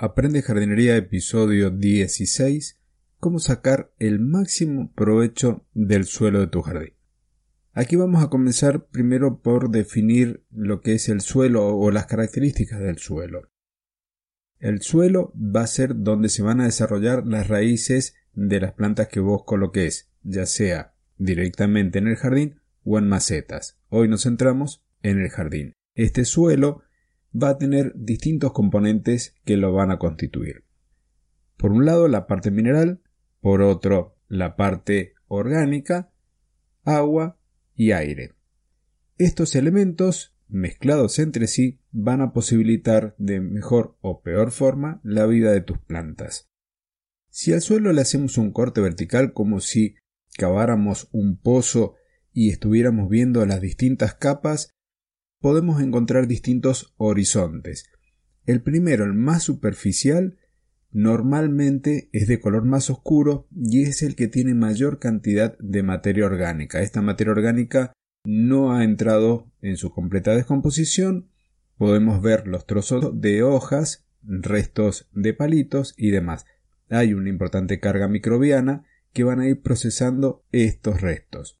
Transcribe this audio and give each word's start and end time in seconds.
Aprende 0.00 0.42
Jardinería 0.42 0.96
episodio 0.96 1.70
16. 1.70 2.78
Cómo 3.18 3.40
sacar 3.40 3.92
el 3.98 4.20
máximo 4.20 4.92
provecho 4.94 5.66
del 5.74 6.04
suelo 6.04 6.38
de 6.38 6.46
tu 6.46 6.62
jardín. 6.62 6.94
Aquí 7.72 7.96
vamos 7.96 8.22
a 8.22 8.28
comenzar 8.30 8.86
primero 8.86 9.40
por 9.42 9.70
definir 9.70 10.44
lo 10.52 10.82
que 10.82 10.92
es 10.92 11.08
el 11.08 11.20
suelo 11.20 11.76
o 11.76 11.90
las 11.90 12.06
características 12.06 12.78
del 12.78 12.98
suelo. 12.98 13.50
El 14.60 14.82
suelo 14.82 15.32
va 15.34 15.62
a 15.62 15.66
ser 15.66 15.96
donde 15.96 16.28
se 16.28 16.44
van 16.44 16.60
a 16.60 16.66
desarrollar 16.66 17.26
las 17.26 17.48
raíces 17.48 18.14
de 18.34 18.60
las 18.60 18.74
plantas 18.74 19.08
que 19.08 19.18
vos 19.18 19.42
coloques, 19.44 20.12
ya 20.22 20.46
sea 20.46 20.94
directamente 21.16 21.98
en 21.98 22.06
el 22.06 22.14
jardín 22.14 22.60
o 22.84 23.00
en 23.00 23.08
macetas. 23.08 23.80
Hoy 23.88 24.06
nos 24.06 24.22
centramos 24.22 24.84
en 25.02 25.18
el 25.18 25.30
jardín. 25.30 25.72
Este 25.96 26.24
suelo 26.24 26.84
va 27.34 27.50
a 27.50 27.58
tener 27.58 27.92
distintos 27.94 28.52
componentes 28.52 29.34
que 29.44 29.56
lo 29.56 29.72
van 29.72 29.90
a 29.90 29.98
constituir. 29.98 30.64
Por 31.56 31.72
un 31.72 31.84
lado 31.84 32.08
la 32.08 32.26
parte 32.26 32.50
mineral, 32.50 33.00
por 33.40 33.62
otro 33.62 34.16
la 34.28 34.56
parte 34.56 35.14
orgánica, 35.26 36.10
agua 36.84 37.38
y 37.74 37.92
aire. 37.92 38.34
Estos 39.18 39.54
elementos, 39.56 40.34
mezclados 40.48 41.18
entre 41.18 41.46
sí, 41.46 41.80
van 41.90 42.20
a 42.20 42.32
posibilitar 42.32 43.14
de 43.18 43.40
mejor 43.40 43.96
o 44.00 44.22
peor 44.22 44.52
forma 44.52 45.00
la 45.02 45.26
vida 45.26 45.52
de 45.52 45.60
tus 45.60 45.78
plantas. 45.78 46.48
Si 47.28 47.52
al 47.52 47.60
suelo 47.60 47.92
le 47.92 48.00
hacemos 48.00 48.38
un 48.38 48.52
corte 48.52 48.80
vertical 48.80 49.32
como 49.32 49.60
si 49.60 49.96
caváramos 50.36 51.08
un 51.12 51.36
pozo 51.36 51.94
y 52.32 52.50
estuviéramos 52.50 53.08
viendo 53.08 53.44
las 53.44 53.60
distintas 53.60 54.14
capas, 54.14 54.77
podemos 55.40 55.80
encontrar 55.80 56.26
distintos 56.26 56.94
horizontes. 56.96 57.90
El 58.46 58.62
primero, 58.62 59.04
el 59.04 59.14
más 59.14 59.42
superficial, 59.42 60.38
normalmente 60.90 62.08
es 62.12 62.26
de 62.28 62.40
color 62.40 62.64
más 62.64 62.90
oscuro 62.90 63.46
y 63.54 63.82
es 63.82 64.02
el 64.02 64.16
que 64.16 64.28
tiene 64.28 64.54
mayor 64.54 64.98
cantidad 64.98 65.56
de 65.58 65.82
materia 65.82 66.26
orgánica. 66.26 66.80
Esta 66.80 67.02
materia 67.02 67.32
orgánica 67.32 67.92
no 68.24 68.72
ha 68.72 68.84
entrado 68.84 69.50
en 69.60 69.76
su 69.76 69.90
completa 69.90 70.34
descomposición. 70.34 71.30
Podemos 71.76 72.22
ver 72.22 72.48
los 72.48 72.66
trozos 72.66 73.20
de 73.20 73.42
hojas, 73.42 74.06
restos 74.22 75.08
de 75.12 75.34
palitos 75.34 75.94
y 75.96 76.10
demás. 76.10 76.46
Hay 76.90 77.12
una 77.12 77.28
importante 77.28 77.80
carga 77.80 78.08
microbiana 78.08 78.84
que 79.12 79.24
van 79.24 79.40
a 79.40 79.48
ir 79.48 79.62
procesando 79.62 80.44
estos 80.52 81.00
restos. 81.00 81.60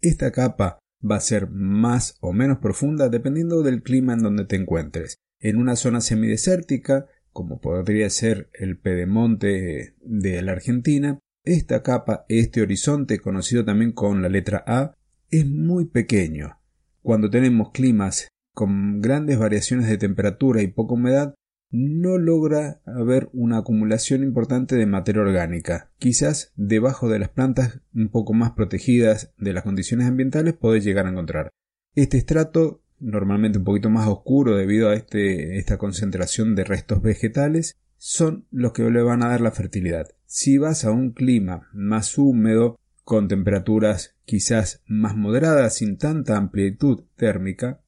Esta 0.00 0.30
capa 0.30 0.78
va 1.04 1.16
a 1.16 1.20
ser 1.20 1.50
más 1.50 2.16
o 2.20 2.32
menos 2.32 2.58
profunda 2.58 3.08
dependiendo 3.08 3.62
del 3.62 3.82
clima 3.82 4.14
en 4.14 4.20
donde 4.20 4.44
te 4.44 4.56
encuentres. 4.56 5.18
En 5.40 5.56
una 5.56 5.76
zona 5.76 6.00
semidesértica, 6.00 7.06
como 7.32 7.60
podría 7.60 8.10
ser 8.10 8.50
el 8.52 8.78
pedemonte 8.78 9.94
de 10.00 10.42
la 10.42 10.52
Argentina, 10.52 11.18
esta 11.44 11.82
capa, 11.82 12.24
este 12.28 12.62
horizonte, 12.62 13.20
conocido 13.20 13.64
también 13.64 13.92
con 13.92 14.22
la 14.22 14.28
letra 14.28 14.64
A, 14.66 14.94
es 15.30 15.46
muy 15.46 15.86
pequeño. 15.86 16.58
Cuando 17.02 17.30
tenemos 17.30 17.70
climas 17.70 18.28
con 18.52 19.00
grandes 19.00 19.38
variaciones 19.38 19.88
de 19.88 19.98
temperatura 19.98 20.62
y 20.62 20.66
poca 20.66 20.94
humedad, 20.94 21.34
no 21.70 22.18
logra 22.18 22.80
haber 22.86 23.28
una 23.32 23.58
acumulación 23.58 24.22
importante 24.22 24.76
de 24.76 24.86
materia 24.86 25.22
orgánica. 25.22 25.90
Quizás 25.98 26.52
debajo 26.56 27.08
de 27.08 27.18
las 27.18 27.28
plantas 27.28 27.80
un 27.94 28.08
poco 28.08 28.32
más 28.32 28.52
protegidas 28.52 29.32
de 29.38 29.52
las 29.52 29.64
condiciones 29.64 30.06
ambientales 30.06 30.54
podés 30.54 30.84
llegar 30.84 31.06
a 31.06 31.10
encontrar. 31.10 31.50
Este 31.94 32.16
estrato, 32.16 32.82
normalmente 33.00 33.58
un 33.58 33.64
poquito 33.64 33.90
más 33.90 34.08
oscuro 34.08 34.56
debido 34.56 34.88
a 34.88 34.94
este, 34.94 35.58
esta 35.58 35.78
concentración 35.78 36.54
de 36.54 36.64
restos 36.64 37.02
vegetales, 37.02 37.76
son 37.96 38.46
los 38.50 38.72
que 38.72 38.88
le 38.90 39.02
van 39.02 39.22
a 39.22 39.28
dar 39.28 39.40
la 39.40 39.50
fertilidad. 39.50 40.08
Si 40.24 40.58
vas 40.58 40.84
a 40.84 40.92
un 40.92 41.10
clima 41.10 41.68
más 41.72 42.16
húmedo, 42.16 42.78
con 43.02 43.26
temperaturas 43.26 44.16
quizás 44.24 44.82
más 44.86 45.16
moderadas, 45.16 45.76
sin 45.76 45.96
tanta 45.96 46.36
amplitud 46.36 47.04
térmica, 47.16 47.80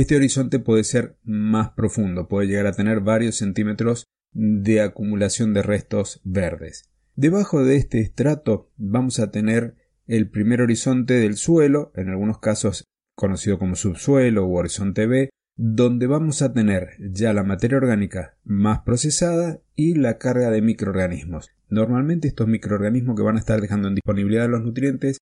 este 0.00 0.14
horizonte 0.14 0.58
puede 0.58 0.84
ser 0.84 1.16
más 1.24 1.70
profundo, 1.70 2.28
puede 2.28 2.48
llegar 2.48 2.66
a 2.66 2.72
tener 2.72 3.00
varios 3.00 3.36
centímetros 3.36 4.04
de 4.32 4.82
acumulación 4.82 5.54
de 5.54 5.62
restos 5.62 6.20
verdes. 6.22 6.90
Debajo 7.14 7.64
de 7.64 7.76
este 7.76 8.00
estrato 8.00 8.70
vamos 8.76 9.20
a 9.20 9.30
tener 9.30 9.74
el 10.06 10.28
primer 10.28 10.60
horizonte 10.60 11.14
del 11.14 11.36
suelo, 11.36 11.92
en 11.96 12.10
algunos 12.10 12.40
casos 12.40 12.84
conocido 13.14 13.58
como 13.58 13.74
subsuelo 13.74 14.44
u 14.44 14.58
horizonte 14.58 15.06
B, 15.06 15.30
donde 15.56 16.06
vamos 16.06 16.42
a 16.42 16.52
tener 16.52 16.90
ya 16.98 17.32
la 17.32 17.42
materia 17.42 17.78
orgánica 17.78 18.36
más 18.44 18.80
procesada 18.80 19.62
y 19.76 19.94
la 19.94 20.18
carga 20.18 20.50
de 20.50 20.60
microorganismos. 20.60 21.48
Normalmente 21.70 22.28
estos 22.28 22.48
microorganismos 22.48 23.16
que 23.16 23.22
van 23.22 23.36
a 23.36 23.40
estar 23.40 23.62
dejando 23.62 23.88
en 23.88 23.94
disponibilidad 23.94 24.46
los 24.46 24.62
nutrientes 24.62 25.16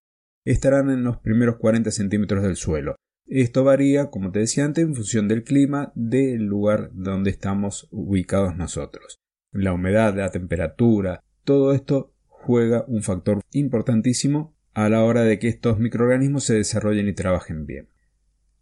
estarán 0.45 0.91
en 0.91 1.05
los 1.05 1.19
primeros 1.19 1.59
40 1.59 1.93
centímetros 1.93 2.43
del 2.43 2.57
suelo. 2.57 2.97
Esto 3.27 3.65
varía, 3.65 4.11
como 4.11 4.31
te 4.31 4.41
decía 4.41 4.65
antes, 4.65 4.85
en 4.85 4.95
función 4.95 5.29
del 5.29 5.45
clima 5.45 5.93
del 5.95 6.45
lugar 6.45 6.91
donde 6.93 7.31
estamos 7.31 7.89
ubicados 7.91 8.57
nosotros. 8.57 9.19
La 9.51 9.73
humedad, 9.73 10.15
la 10.17 10.31
temperatura, 10.31 11.23
todo 11.45 11.73
esto 11.73 12.13
juega 12.27 12.85
un 12.87 13.03
factor 13.03 13.41
importantísimo 13.53 14.55
a 14.75 14.89
la 14.89 15.05
hora 15.05 15.23
de 15.23 15.39
que 15.39 15.49
estos 15.49 15.79
microorganismos 15.79 16.45
se 16.45 16.55
desarrollen 16.55 17.09
y 17.09 17.15
trabajen 17.15 17.65
bien. 17.65 17.89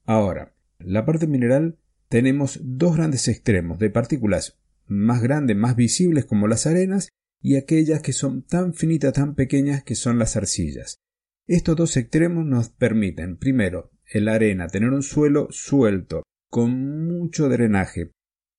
Ahora, 0.05 0.55
la 0.78 1.05
parte 1.05 1.27
mineral 1.27 1.78
tenemos 2.09 2.61
dos 2.62 2.97
grandes 2.97 3.28
extremos 3.28 3.78
de 3.78 3.91
partículas 3.91 4.59
más 4.87 5.22
grandes, 5.22 5.56
más 5.56 5.75
visibles 5.77 6.25
como 6.25 6.49
las 6.49 6.67
arenas 6.67 7.09
y 7.41 7.56
aquellas 7.56 8.03
que 8.03 8.12
son 8.12 8.43
tan 8.43 8.75
finitas, 8.75 9.15
tan 9.15 9.34
pequeñas 9.34 9.83
que 9.83 9.95
son 9.95 10.19
las 10.19 10.37
arcillas. 10.37 11.01
Estos 11.47 11.77
dos 11.77 11.97
extremos 11.97 12.45
nos 12.45 12.69
permiten, 12.69 13.37
primero, 13.37 13.91
en 14.11 14.25
la 14.25 14.35
arena, 14.35 14.69
tener 14.69 14.91
un 14.91 15.03
suelo 15.03 15.49
suelto, 15.51 16.23
con 16.51 17.07
mucho 17.07 17.49
drenaje. 17.49 18.11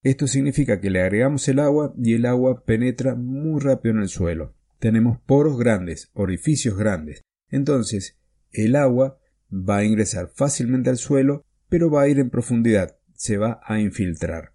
Esto 0.02 0.28
significa 0.28 0.81
que 0.81 0.90
le 0.90 1.02
agregamos 1.02 1.48
el 1.48 1.59
agua 1.59 1.94
y 1.98 2.14
el 2.14 2.26
agua 2.26 2.64
penetra 2.66 3.16
muy 3.16 3.62
rápido 3.62 3.96
en 3.96 4.02
el 4.02 4.09
suelo. 4.09 4.56
Tenemos 4.80 5.20
poros 5.26 5.58
grandes, 5.58 6.09
orificios 6.14 6.78
grandes. 6.78 7.22
Entonces, 7.50 8.20
el 8.52 8.76
agua 8.76 9.20
va 9.52 9.78
a 9.78 9.84
ingresar 9.86 10.31
fácilmente 10.34 10.90
al 10.90 10.98
suelo, 10.98 11.46
pero 11.70 11.90
va 11.90 12.02
a 12.02 12.08
ir 12.08 12.20
en 12.20 12.30
profundidad, 12.30 12.98
se 13.14 13.38
va 13.38 13.62
a 13.64 13.80
infiltrar. 13.80 14.54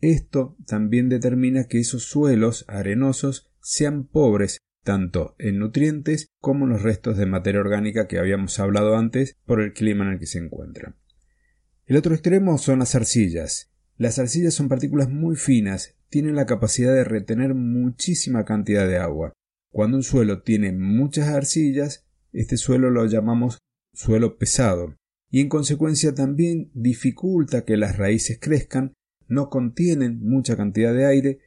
Esto 0.00 0.56
también 0.66 1.08
determina 1.08 1.64
que 1.64 1.78
esos 1.78 2.04
suelos 2.04 2.64
arenosos 2.68 3.50
sean 3.60 4.06
pobres 4.06 4.58
tanto 4.86 5.34
en 5.38 5.58
nutrientes 5.58 6.28
como 6.40 6.64
en 6.64 6.70
los 6.70 6.82
restos 6.82 7.18
de 7.18 7.26
materia 7.26 7.60
orgánica 7.60 8.06
que 8.06 8.20
habíamos 8.20 8.60
hablado 8.60 8.96
antes 8.96 9.36
por 9.44 9.60
el 9.60 9.72
clima 9.72 10.06
en 10.06 10.12
el 10.12 10.18
que 10.20 10.26
se 10.26 10.38
encuentran. 10.38 10.94
El 11.86 11.96
otro 11.96 12.14
extremo 12.14 12.56
son 12.56 12.78
las 12.78 12.94
arcillas. 12.94 13.72
Las 13.96 14.18
arcillas 14.20 14.54
son 14.54 14.68
partículas 14.68 15.10
muy 15.10 15.34
finas, 15.34 15.96
tienen 16.08 16.36
la 16.36 16.46
capacidad 16.46 16.94
de 16.94 17.02
retener 17.02 17.54
muchísima 17.54 18.44
cantidad 18.44 18.86
de 18.86 18.98
agua. 18.98 19.32
Cuando 19.70 19.96
un 19.96 20.04
suelo 20.04 20.42
tiene 20.42 20.72
muchas 20.72 21.28
arcillas, 21.28 22.06
este 22.32 22.56
suelo 22.56 22.90
lo 22.90 23.06
llamamos 23.06 23.58
suelo 23.92 24.38
pesado, 24.38 24.94
y 25.30 25.40
en 25.40 25.48
consecuencia 25.48 26.14
también 26.14 26.70
dificulta 26.74 27.64
que 27.64 27.76
las 27.76 27.96
raíces 27.96 28.38
crezcan, 28.40 28.94
no 29.26 29.48
contienen 29.50 30.20
mucha 30.20 30.56
cantidad 30.56 30.94
de 30.94 31.06
aire, 31.06 31.38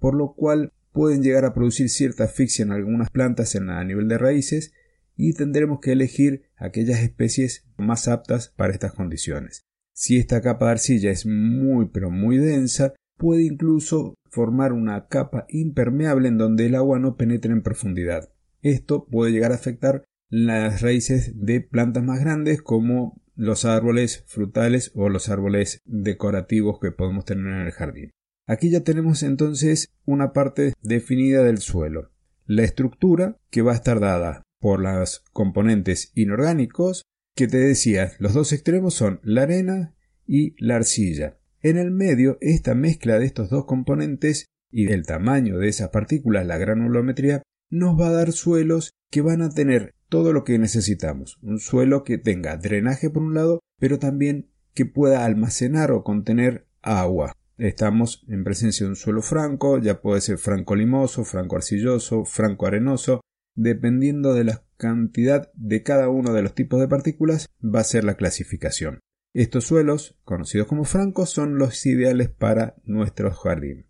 por 0.00 0.16
lo 0.16 0.34
cual 0.34 0.72
pueden 0.98 1.22
llegar 1.22 1.44
a 1.44 1.54
producir 1.54 1.90
cierta 1.90 2.24
asfixia 2.24 2.64
en 2.64 2.72
algunas 2.72 3.10
plantas 3.10 3.54
a 3.54 3.84
nivel 3.84 4.08
de 4.08 4.18
raíces 4.18 4.72
y 5.14 5.32
tendremos 5.32 5.78
que 5.78 5.92
elegir 5.92 6.50
aquellas 6.56 6.98
especies 7.04 7.68
más 7.76 8.08
aptas 8.08 8.52
para 8.56 8.72
estas 8.72 8.94
condiciones. 8.94 9.62
Si 9.92 10.16
esta 10.16 10.42
capa 10.42 10.64
de 10.66 10.72
arcilla 10.72 11.12
es 11.12 11.24
muy 11.24 11.86
pero 11.92 12.10
muy 12.10 12.38
densa, 12.38 12.94
puede 13.16 13.44
incluso 13.44 14.16
formar 14.28 14.72
una 14.72 15.06
capa 15.06 15.46
impermeable 15.50 16.26
en 16.26 16.36
donde 16.36 16.66
el 16.66 16.74
agua 16.74 16.98
no 16.98 17.16
penetre 17.16 17.52
en 17.52 17.62
profundidad. 17.62 18.32
Esto 18.62 19.06
puede 19.06 19.30
llegar 19.30 19.52
a 19.52 19.54
afectar 19.54 20.02
las 20.28 20.82
raíces 20.82 21.30
de 21.36 21.60
plantas 21.60 22.02
más 22.02 22.18
grandes 22.18 22.60
como 22.60 23.22
los 23.36 23.64
árboles 23.64 24.24
frutales 24.26 24.90
o 24.96 25.08
los 25.10 25.28
árboles 25.28 25.80
decorativos 25.84 26.80
que 26.80 26.90
podemos 26.90 27.24
tener 27.24 27.46
en 27.46 27.66
el 27.66 27.70
jardín. 27.70 28.10
Aquí 28.48 28.70
ya 28.70 28.80
tenemos 28.80 29.22
entonces 29.22 29.92
una 30.06 30.32
parte 30.32 30.72
definida 30.82 31.44
del 31.44 31.58
suelo. 31.58 32.12
La 32.46 32.64
estructura 32.64 33.36
que 33.50 33.60
va 33.60 33.72
a 33.72 33.74
estar 33.74 34.00
dada 34.00 34.42
por 34.58 34.80
los 34.80 35.22
componentes 35.34 36.12
inorgánicos 36.14 37.04
que 37.36 37.46
te 37.46 37.58
decía, 37.58 38.12
los 38.18 38.32
dos 38.32 38.54
extremos 38.54 38.94
son 38.94 39.20
la 39.22 39.42
arena 39.42 39.94
y 40.26 40.54
la 40.64 40.76
arcilla. 40.76 41.36
En 41.60 41.76
el 41.76 41.90
medio, 41.90 42.38
esta 42.40 42.74
mezcla 42.74 43.18
de 43.18 43.26
estos 43.26 43.50
dos 43.50 43.66
componentes 43.66 44.46
y 44.70 44.90
el 44.90 45.04
tamaño 45.04 45.58
de 45.58 45.68
esas 45.68 45.90
partículas, 45.90 46.46
la 46.46 46.56
granulometría, 46.56 47.42
nos 47.68 48.00
va 48.00 48.08
a 48.08 48.12
dar 48.12 48.32
suelos 48.32 48.94
que 49.10 49.20
van 49.20 49.42
a 49.42 49.50
tener 49.50 49.94
todo 50.08 50.32
lo 50.32 50.44
que 50.44 50.58
necesitamos. 50.58 51.36
Un 51.42 51.60
suelo 51.60 52.02
que 52.02 52.16
tenga 52.16 52.56
drenaje 52.56 53.10
por 53.10 53.22
un 53.22 53.34
lado, 53.34 53.60
pero 53.78 53.98
también 53.98 54.48
que 54.72 54.86
pueda 54.86 55.26
almacenar 55.26 55.92
o 55.92 56.02
contener 56.02 56.66
agua 56.80 57.34
estamos 57.58 58.24
en 58.28 58.44
presencia 58.44 58.84
de 58.84 58.90
un 58.90 58.96
suelo 58.96 59.20
franco, 59.20 59.78
ya 59.78 60.00
puede 60.00 60.20
ser 60.20 60.38
franco 60.38 60.74
limoso, 60.74 61.24
franco 61.24 61.56
arcilloso, 61.56 62.24
franco 62.24 62.66
arenoso, 62.66 63.20
dependiendo 63.54 64.34
de 64.34 64.44
la 64.44 64.64
cantidad 64.76 65.50
de 65.54 65.82
cada 65.82 66.08
uno 66.08 66.32
de 66.32 66.42
los 66.42 66.54
tipos 66.54 66.80
de 66.80 66.88
partículas 66.88 67.48
va 67.62 67.80
a 67.80 67.84
ser 67.84 68.04
la 68.04 68.14
clasificación. 68.14 69.00
Estos 69.34 69.64
suelos, 69.64 70.16
conocidos 70.24 70.68
como 70.68 70.84
francos, 70.84 71.30
son 71.30 71.58
los 71.58 71.84
ideales 71.84 72.28
para 72.28 72.76
nuestro 72.84 73.30
jardín. 73.32 73.86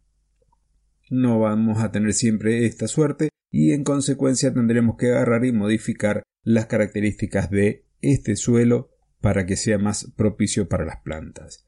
No 1.11 1.39
vamos 1.39 1.83
a 1.83 1.93
tener 1.93 2.15
siempre 2.15 2.67
esta 2.67 2.89
suerte 2.89 3.29
y 3.51 3.73
en 3.73 3.85
consecuencia 3.85 4.53
tendremos 4.53 4.97
que 4.97 5.09
agarrar 5.11 5.45
y 5.45 5.53
modificar 5.53 6.23
las 6.43 6.67
características 6.67 7.51
de 7.51 7.87
este 8.01 8.37
suelo 8.37 8.91
para 9.21 9.47
que 9.47 9.57
sea 9.57 9.79
más 9.79 10.13
propicio 10.17 10.69
para 10.69 10.85
las 10.85 11.01
plantas. 11.03 11.68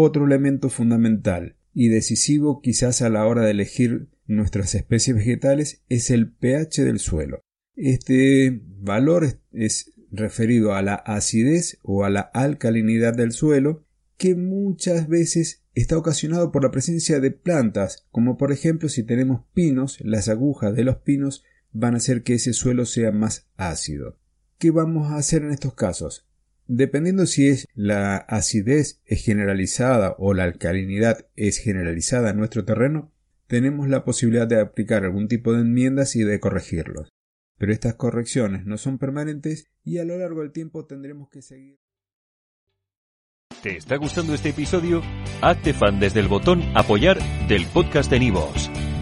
Otro 0.00 0.26
elemento 0.26 0.70
fundamental 0.70 1.56
y 1.74 1.88
decisivo 1.88 2.60
quizás 2.62 3.02
a 3.02 3.08
la 3.08 3.26
hora 3.26 3.42
de 3.42 3.50
elegir 3.50 4.06
nuestras 4.28 4.76
especies 4.76 5.16
vegetales 5.16 5.82
es 5.88 6.10
el 6.10 6.30
pH 6.30 6.84
del 6.84 7.00
suelo. 7.00 7.40
Este 7.74 8.62
valor 8.62 9.40
es 9.50 9.90
referido 10.12 10.74
a 10.74 10.82
la 10.82 10.94
acidez 10.94 11.80
o 11.82 12.04
a 12.04 12.10
la 12.10 12.20
alcalinidad 12.20 13.12
del 13.12 13.32
suelo 13.32 13.86
que 14.16 14.36
muchas 14.36 15.08
veces 15.08 15.64
está 15.74 15.98
ocasionado 15.98 16.52
por 16.52 16.62
la 16.62 16.70
presencia 16.70 17.18
de 17.18 17.32
plantas, 17.32 18.06
como 18.12 18.36
por 18.36 18.52
ejemplo 18.52 18.88
si 18.88 19.02
tenemos 19.02 19.46
pinos, 19.52 19.98
las 20.02 20.28
agujas 20.28 20.76
de 20.76 20.84
los 20.84 20.98
pinos 20.98 21.42
van 21.72 21.94
a 21.94 21.96
hacer 21.96 22.22
que 22.22 22.34
ese 22.34 22.52
suelo 22.52 22.86
sea 22.86 23.10
más 23.10 23.48
ácido. 23.56 24.16
¿Qué 24.58 24.70
vamos 24.70 25.10
a 25.10 25.16
hacer 25.16 25.42
en 25.42 25.50
estos 25.50 25.74
casos? 25.74 26.27
Dependiendo 26.70 27.24
si 27.24 27.48
es 27.48 27.66
la 27.74 28.18
acidez 28.18 29.00
es 29.06 29.24
generalizada 29.24 30.14
o 30.18 30.34
la 30.34 30.44
alcalinidad 30.44 31.26
es 31.34 31.56
generalizada 31.56 32.28
en 32.30 32.36
nuestro 32.36 32.66
terreno, 32.66 33.10
tenemos 33.46 33.88
la 33.88 34.04
posibilidad 34.04 34.46
de 34.46 34.60
aplicar 34.60 35.02
algún 35.04 35.28
tipo 35.28 35.54
de 35.54 35.62
enmiendas 35.62 36.14
y 36.14 36.24
de 36.24 36.38
corregirlos. 36.40 37.08
Pero 37.56 37.72
estas 37.72 37.94
correcciones 37.94 38.66
no 38.66 38.76
son 38.76 38.98
permanentes 38.98 39.70
y 39.82 39.96
a 39.96 40.04
lo 40.04 40.18
largo 40.18 40.42
del 40.42 40.52
tiempo 40.52 40.84
tendremos 40.84 41.30
que 41.30 41.40
seguir. 41.40 41.78
¿Te 43.62 43.78
está 43.78 43.96
gustando 43.96 44.34
este 44.34 44.50
episodio? 44.50 45.02
Hazte 45.40 45.72
fan 45.72 45.98
desde 45.98 46.20
el 46.20 46.28
botón 46.28 46.62
Apoyar 46.76 47.18
del 47.48 47.66
podcast 47.66 48.10
de 48.10 48.20
Nivos. 48.20 48.70